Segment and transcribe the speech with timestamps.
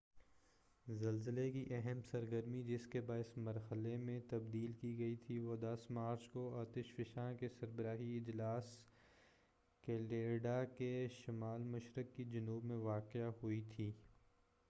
[0.87, 5.85] زلزلے کی اہم سرگرمی جس کے باعث مرحلے میں تبدیلی کی گئی تھی وہ 10
[5.89, 8.75] مارچ کو آتش فشاں کے سربراہی اجلاس
[9.83, 13.91] کیلیڈرا کے شمال مشرق کی جانب میں واقع ہوئی تھی